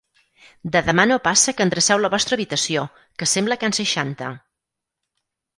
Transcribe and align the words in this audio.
De 0.75 0.79
demà 0.87 1.05
no 1.11 1.17
passa 1.27 1.53
que 1.59 1.67
endreceu 1.67 2.01
la 2.01 2.11
vostra 2.15 2.37
habitació, 2.39 2.87
que 3.21 3.31
sembla 3.35 3.61
can 3.65 3.79
Seixanta! 3.81 4.35